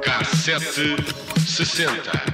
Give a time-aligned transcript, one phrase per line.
[0.00, 0.96] Cassete
[1.44, 2.33] sessenta.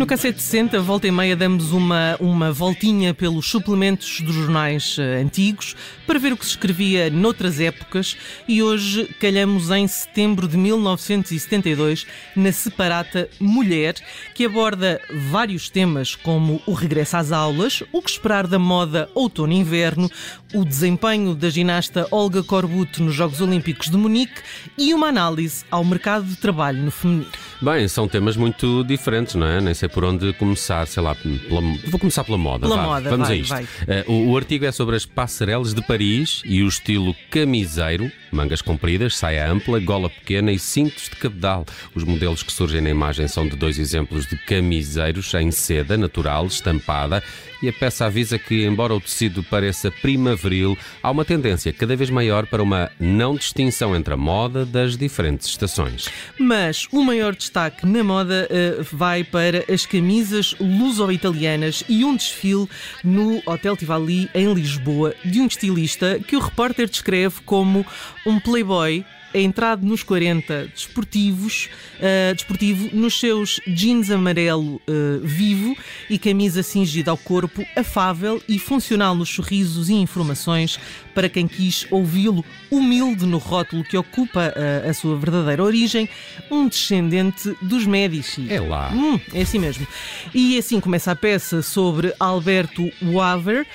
[0.00, 5.02] No Cacete 60, volta e meia, damos uma, uma voltinha pelos suplementos dos jornais uh,
[5.22, 5.76] antigos
[6.06, 8.16] para ver o que se escrevia noutras épocas
[8.48, 13.94] e hoje calhamos em setembro de 1972 na separata Mulher,
[14.34, 20.10] que aborda vários temas como o regresso às aulas, o que esperar da moda outono-inverno,
[20.54, 24.40] o desempenho da ginasta Olga Korbut nos Jogos Olímpicos de Munique
[24.78, 27.30] e uma análise ao mercado de trabalho no feminino.
[27.60, 29.60] Bem, são temas muito diferentes, não é?
[29.60, 31.60] Nem sei por onde começar, sei lá, pela...
[31.86, 32.66] vou começar pela moda.
[32.66, 33.54] Pela vá, moda, vamos vai, a isto.
[33.54, 38.62] Uh, o, o artigo é sobre as passarelas de Paris e o estilo camiseiro, mangas
[38.62, 41.66] compridas, saia ampla, gola pequena e cintos de cabedal.
[41.94, 46.46] Os modelos que surgem na imagem são de dois exemplos de camiseiros em seda natural,
[46.46, 47.22] estampada,
[47.62, 52.10] e a peça avisa que, embora o tecido pareça primaveril, há uma tendência cada vez
[52.10, 56.08] maior para uma não distinção entre a moda das diferentes estações.
[56.38, 62.68] Mas o maior destaque na moda uh, vai para as camisas luso-italianas e um desfile
[63.04, 67.84] no Hotel Tivoli, em Lisboa, de um estilista que o repórter descreve como
[68.26, 75.76] um playboy entrado nos 40 desportivos, uh, desportivo, nos seus jeans amarelo uh, vivo
[76.08, 80.78] e camisa cingida ao corpo, afável e funcional nos sorrisos e informações
[81.14, 86.08] para quem quis ouvi-lo, humilde no rótulo que ocupa uh, a sua verdadeira origem,
[86.50, 88.46] um descendente dos Médici.
[88.50, 88.90] É lá.
[88.92, 89.86] Hum, é assim mesmo.
[90.34, 93.66] E assim começa a peça sobre Alberto Waver,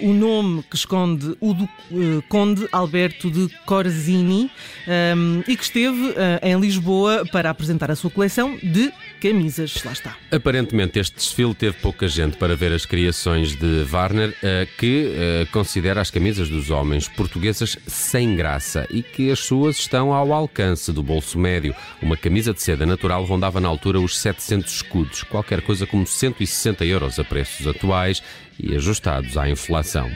[0.00, 1.68] o nome que esconde o do,
[2.28, 4.50] Conde Alberto de Corzini,
[5.16, 9.82] um, e que esteve uh, em Lisboa para apresentar a sua coleção de camisas.
[9.84, 10.16] Lá está.
[10.30, 14.34] Aparentemente, este desfile teve pouca gente para ver as criações de Warner,
[14.78, 20.32] que considera as camisas dos homens portuguesas sem graça e que as suas estão ao
[20.32, 21.74] alcance do bolso médio.
[22.00, 26.84] Uma camisa de seda natural rondava na altura os 700 escudos, qualquer coisa como 160
[26.84, 28.22] euros a preços atuais
[28.58, 30.10] e ajustados à inflação.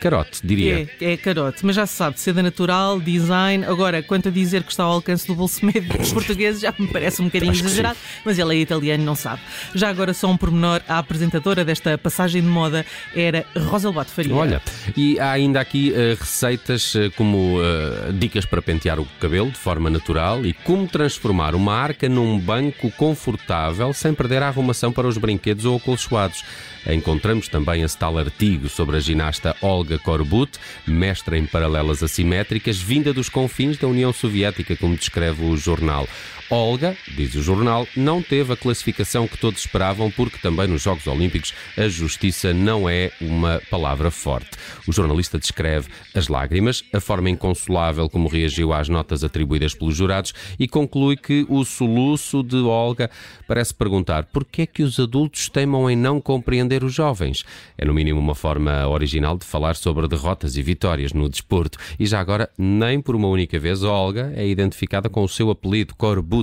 [0.00, 0.88] Carote, diria.
[1.00, 3.64] É, é carote, mas já se sabe, seda natural, design.
[3.64, 6.86] Agora, quanto a dizer que está ao alcance do bolso médio dos portugueses, já me
[6.88, 9.40] parece um bocadinho exagerado, mas ele é italiano, não sabe.
[9.74, 12.84] Já agora, só um pormenor: a apresentadora desta passagem de moda
[13.14, 14.34] era Rosa Lobato Faria.
[14.34, 14.62] Olha,
[14.96, 19.58] e há ainda aqui uh, receitas uh, como uh, dicas para pentear o cabelo de
[19.58, 25.06] forma natural e como transformar uma arca num banco confortável sem perder a arrumação para
[25.06, 26.44] os brinquedos ou acolchoados.
[26.86, 33.12] Encontramos também esse tal artigo sobre a ginasta Olga Korbut, mestra em paralelas assimétricas, vinda
[33.12, 36.06] dos confins da União Soviética, como descreve o jornal.
[36.50, 41.06] Olga, diz o jornal, não teve a classificação que todos esperavam, porque também nos Jogos
[41.06, 44.50] Olímpicos a justiça não é uma palavra forte.
[44.86, 50.34] O jornalista descreve as lágrimas, a forma inconsolável como reagiu às notas atribuídas pelos jurados
[50.58, 53.10] e conclui que o soluço de Olga
[53.48, 57.42] parece perguntar por que é que os adultos teimam em não compreender os jovens.
[57.78, 61.78] É no mínimo uma forma original de falar sobre derrotas e vitórias no desporto.
[61.98, 65.94] E já agora, nem por uma única vez, Olga é identificada com o seu apelido
[65.94, 66.33] Corbu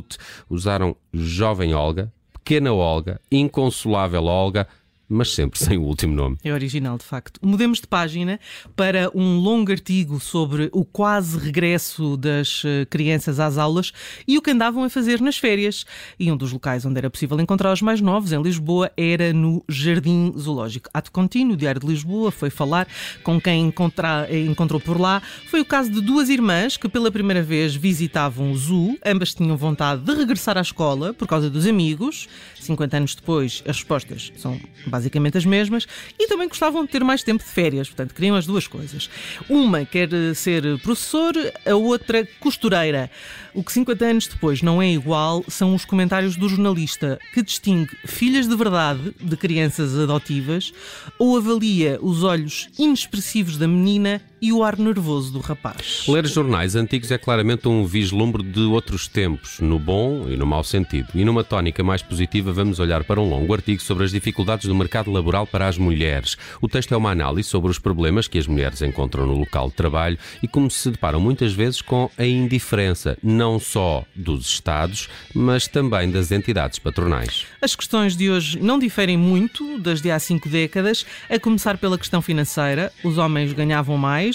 [0.49, 4.67] usaram Jovem Olga, Pequena Olga, Inconsolável Olga,
[5.11, 6.37] mas sempre sem o último nome.
[6.43, 7.39] É original, de facto.
[7.43, 8.39] Mudemos de página
[8.75, 13.91] para um longo artigo sobre o quase regresso das eh, crianças às aulas
[14.25, 15.85] e o que andavam a fazer nas férias.
[16.17, 19.63] E um dos locais onde era possível encontrar os mais novos, em Lisboa, era no
[19.67, 20.89] Jardim Zoológico.
[20.93, 22.87] Ato contínuo, o Diário de Lisboa foi falar
[23.21, 25.21] com quem encontra, encontrou por lá.
[25.47, 28.97] Foi o caso de duas irmãs que pela primeira vez visitavam o zoo.
[29.05, 32.29] Ambas tinham vontade de regressar à escola por causa dos amigos.
[32.61, 35.00] 50 anos depois, as respostas são basicamente
[35.37, 35.87] as mesmas,
[36.19, 39.09] e também gostavam de ter mais tempo de férias, portanto, queriam as duas coisas.
[39.49, 41.33] Uma quer ser professor,
[41.65, 43.09] a outra costureira.
[43.53, 47.91] O que 50 anos depois não é igual são os comentários do jornalista que distingue
[48.05, 50.73] filhas de verdade de crianças adotivas
[51.19, 56.03] ou avalia os olhos inexpressivos da menina e o ar nervoso do rapaz.
[56.07, 60.63] Ler jornais antigos é claramente um vislumbre de outros tempos, no bom e no mau
[60.63, 61.09] sentido.
[61.13, 64.73] E numa tónica mais positiva, vamos olhar para um longo artigo sobre as dificuldades do
[64.73, 66.37] mercado laboral para as mulheres.
[66.59, 69.75] O texto é uma análise sobre os problemas que as mulheres encontram no local de
[69.75, 75.67] trabalho e como se deparam muitas vezes com a indiferença, não só dos Estados, mas
[75.67, 77.45] também das entidades patronais.
[77.61, 81.97] As questões de hoje não diferem muito das de há cinco décadas, a começar pela
[81.97, 82.91] questão financeira.
[83.03, 84.30] Os homens ganhavam mais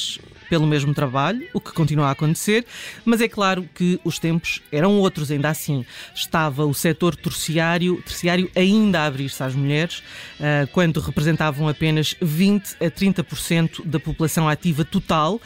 [0.49, 2.65] pelo mesmo trabalho, o que continua a acontecer,
[3.05, 5.85] mas é claro que os tempos eram outros ainda assim.
[6.15, 9.99] Estava o setor terciário, terciário ainda a abrir-se às mulheres,
[10.39, 15.41] uh, quando representavam apenas 20 a 30% da população ativa total,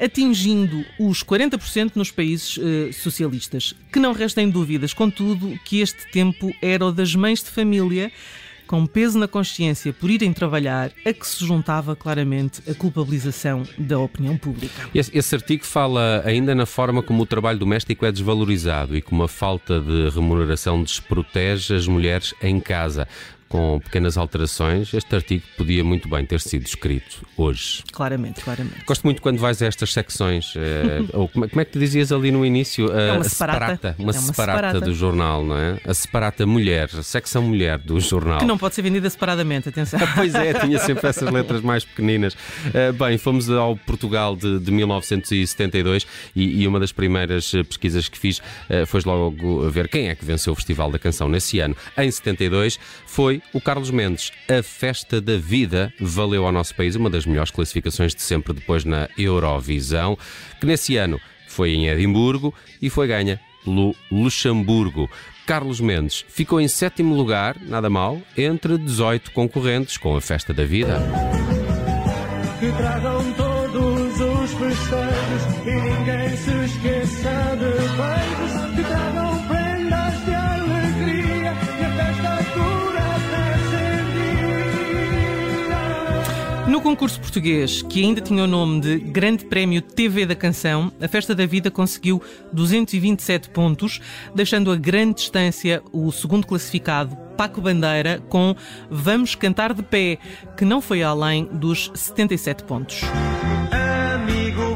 [0.00, 3.74] atingindo os 40% nos países uh, socialistas.
[3.92, 8.10] Que não restem dúvidas, contudo, que este tempo era o das mães de família
[8.66, 13.98] com peso na consciência por irem trabalhar, a que se juntava claramente a culpabilização da
[13.98, 14.88] opinião pública.
[14.94, 19.22] Esse, esse, artigo fala ainda na forma como o trabalho doméstico é desvalorizado e como
[19.22, 23.06] a falta de remuneração desprotege as mulheres em casa
[23.54, 27.84] com pequenas alterações, este artigo podia muito bem ter sido escrito hoje.
[27.92, 28.84] Claramente, claramente.
[28.84, 32.32] Gosto muito quando vais a estas secções, eh, ou como, é que te dizias ali
[32.32, 32.92] no início?
[32.92, 33.76] É uma separata.
[33.76, 35.78] separata uma, é uma separata, separata, do jornal, não é?
[35.86, 38.40] A separata mulher, a secção mulher do jornal.
[38.40, 40.00] Que não pode ser vendida separadamente, atenção.
[40.16, 42.34] pois é, tinha sempre essas letras mais pequeninas.
[42.34, 46.04] Uh, bem, fomos ao Portugal de, de 1972
[46.34, 50.16] e, e, uma das primeiras eh, pesquisas que fiz uh, foi logo ver quem é
[50.16, 51.76] que venceu o Festival da Canção nesse ano.
[51.96, 54.32] Em 72 foi o Carlos Mendes.
[54.48, 58.84] A Festa da Vida valeu ao nosso país uma das melhores classificações de sempre depois
[58.84, 60.18] na Eurovisão,
[60.60, 65.10] que nesse ano foi em Edimburgo e foi ganha pelo Luxemburgo.
[65.46, 70.64] Carlos Mendes ficou em sétimo lugar, nada mal, entre 18 concorrentes com a Festa da
[70.64, 71.00] Vida.
[86.74, 91.06] No concurso português, que ainda tinha o nome de Grande Prémio TV da Canção, a
[91.06, 92.20] Festa da Vida conseguiu
[92.52, 94.00] 227 pontos,
[94.34, 98.56] deixando a grande distância o segundo classificado, Paco Bandeira, com
[98.90, 100.18] Vamos Cantar de Pé,
[100.56, 103.02] que não foi além dos 77 pontos.
[103.70, 104.74] Amigo,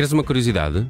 [0.00, 0.86] Queres uma curiosidade?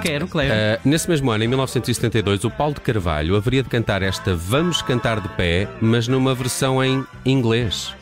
[0.00, 0.48] Quero, claro.
[0.48, 4.80] Uh, nesse mesmo ano, em 1972, o Paulo de Carvalho haveria de cantar esta Vamos
[4.80, 7.97] Cantar de Pé, mas numa versão em inglês.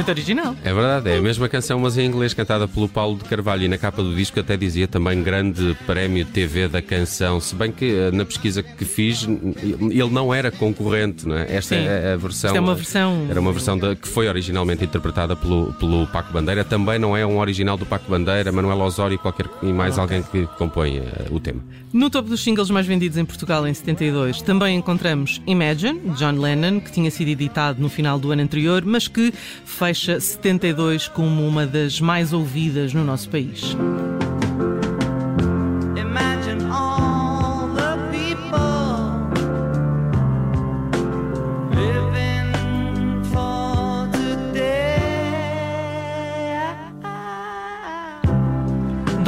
[0.00, 0.56] Muito original.
[0.64, 3.64] É verdade, é a mesma canção, mas em inglês, cantada pelo Paulo de Carvalho.
[3.64, 7.38] E na capa do disco até dizia também Grande Prémio TV da Canção.
[7.40, 11.54] Se bem que eh, na pesquisa que fiz, ele não era concorrente, não é?
[11.54, 11.82] Esta Sim.
[11.82, 12.48] é a versão.
[12.48, 13.26] Esta é uma versão.
[13.28, 16.64] Era uma versão que foi originalmente interpretada pelo, pelo Paco Bandeira.
[16.64, 20.16] Também não é um original do Paco Bandeira, Manuel Osório qualquer, e mais okay.
[20.16, 21.62] alguém que compõe uh, o tema.
[21.92, 26.80] No topo dos singles mais vendidos em Portugal em 72, também encontramos Imagine, John Lennon,
[26.80, 29.32] que tinha sido editado no final do ano anterior, mas que
[29.64, 33.76] fez fecha 72 como uma das mais ouvidas no nosso país.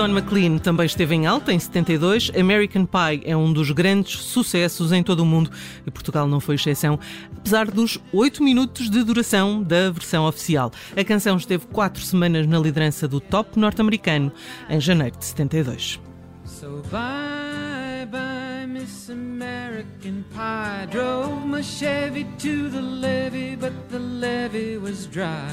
[0.03, 2.33] Don McLean também esteve em alta em 72.
[2.37, 5.49] American Pie é um dos grandes sucessos em todo o mundo
[5.87, 6.99] e Portugal não foi exceção,
[7.37, 10.73] apesar dos 8 minutos de duração da versão oficial.
[10.97, 14.33] A canção esteve 4 semanas na liderança do top norte-americano
[14.69, 16.01] em janeiro de 72.
[16.47, 20.87] So bye, bye, Miss American Pie.
[20.91, 25.47] Drove my Chevy to the levee, but the levee was dry.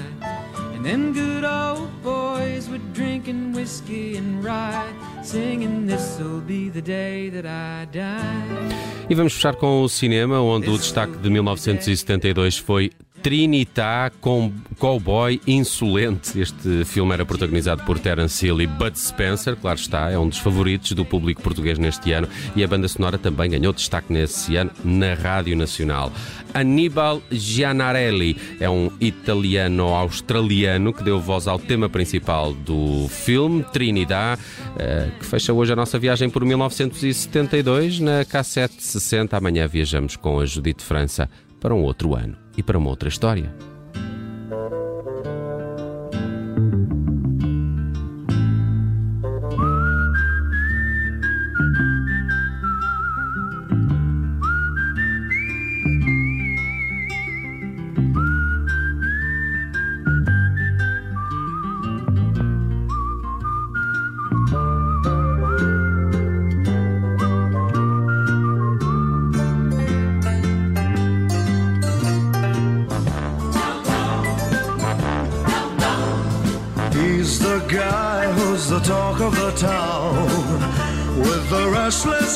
[0.79, 7.29] And them good old boys were drinking whiskey and rye, singing This'll be the day
[7.31, 9.09] that I die.
[9.09, 12.91] E vamos fechar com o cinema, onde o destaque de 1972 foi
[13.21, 16.39] Trinitá com Cowboy Insolente.
[16.39, 20.37] Este filme era protagonizado por Terence Hill e Bud Spencer, claro está, é um dos
[20.37, 24.71] favoritos do público português neste ano e a banda sonora também ganhou destaque nesse ano
[24.83, 26.11] na Rádio Nacional.
[26.53, 34.39] Aníbal Gianarelli é um italiano-australiano que deu voz ao tema principal do filme, Trinidad,
[34.77, 39.33] eh, que fecha hoje a nossa viagem por 1972 na K760.
[39.33, 43.53] Amanhã viajamos com a Judite França para um outro ano e para uma outra história.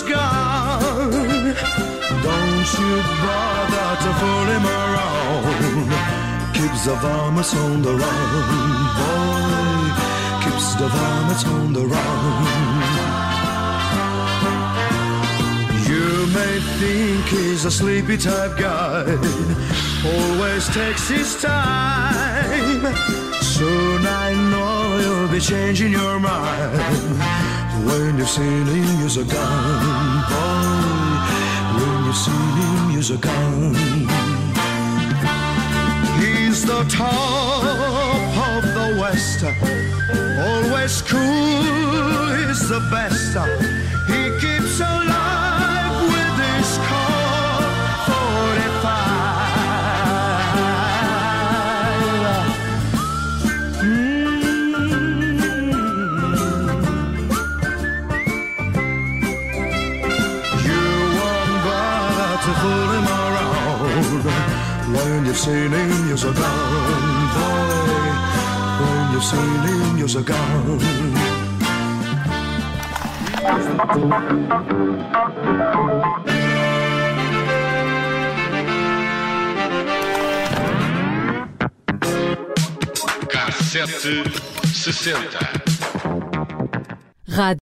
[0.08, 0.80] Guy.
[2.24, 2.94] Don't you
[3.24, 5.88] bother to fool him around.
[6.54, 9.84] Keeps the varmints on the run, boy.
[10.44, 13.14] Keeps the varmints on the run.
[15.90, 19.06] You may think he's a sleepy type guy,
[20.06, 22.96] always takes his time.
[23.42, 27.43] Soon I know you'll be changing your mind
[27.86, 30.84] when seen him use a gun, boy.
[31.78, 33.76] When seen him use a gun,
[36.20, 37.64] he's the top
[38.50, 39.44] of the West.
[39.44, 43.38] Always cool, he's the best.
[44.08, 44.22] He
[83.30, 84.24] Cassete
[84.74, 85.40] sessenta.
[87.28, 87.62] Rádio